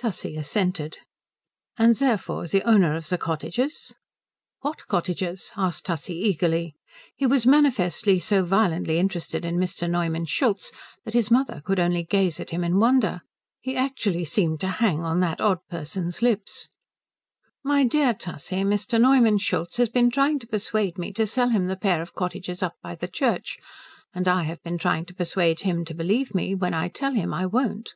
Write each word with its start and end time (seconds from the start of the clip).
Tussie 0.00 0.34
assented. 0.36 0.98
"And 1.76 1.94
therefore 1.94 2.48
the 2.48 2.64
owner 2.68 2.96
of 2.96 3.08
the 3.08 3.16
cottages?" 3.16 3.94
"What 4.62 4.84
cottages?" 4.88 5.52
asked 5.56 5.86
Tussie, 5.86 6.16
eagerly. 6.18 6.74
He 7.14 7.24
was 7.24 7.46
manifestly 7.46 8.18
so 8.18 8.42
violently 8.44 8.98
interested 8.98 9.44
in 9.44 9.58
Mr. 9.58 9.88
Neumann 9.88 10.24
Schultz 10.24 10.72
that 11.04 11.14
his 11.14 11.30
mother 11.30 11.60
could 11.64 11.78
only 11.78 12.02
gaze 12.02 12.40
at 12.40 12.50
him 12.50 12.64
in 12.64 12.80
wonder. 12.80 13.20
He 13.60 13.76
actually 13.76 14.24
seemed 14.24 14.58
to 14.62 14.66
hang 14.82 15.04
on 15.04 15.20
that 15.20 15.40
odd 15.40 15.60
person's 15.70 16.20
lips. 16.20 16.68
"My 17.62 17.84
dear 17.84 18.12
Tussie, 18.12 18.64
Mr. 18.64 19.00
Neumann 19.00 19.38
Schultz 19.38 19.76
has 19.76 19.88
been 19.88 20.10
trying 20.10 20.40
to 20.40 20.48
persuade 20.48 20.98
me 20.98 21.12
to 21.12 21.28
sell 21.28 21.50
him 21.50 21.66
the 21.66 21.76
pair 21.76 22.02
of 22.02 22.12
cottages 22.12 22.60
up 22.60 22.74
by 22.82 22.96
the 22.96 23.06
church, 23.06 23.60
and 24.12 24.26
I 24.26 24.42
have 24.42 24.60
been 24.64 24.78
trying 24.78 25.04
to 25.06 25.14
persuade 25.14 25.60
him 25.60 25.84
to 25.84 25.94
believe 25.94 26.34
me 26.34 26.56
when 26.56 26.74
I 26.74 26.88
tell 26.88 27.12
him 27.12 27.32
I 27.32 27.46
won't." 27.46 27.94